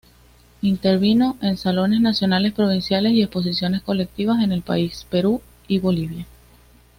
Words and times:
Intervino 0.63 1.37
en 1.43 1.57
salones 1.57 2.01
Nacionales, 2.01 2.53
Provinciales 2.53 3.13
y 3.13 3.21
exposiciones 3.21 3.83
colectivas 3.83 4.41
en 4.43 4.51
el 4.51 4.63
país, 4.63 5.05
Perú 5.11 5.43
y 5.67 5.77
Bolivia. 5.77 6.25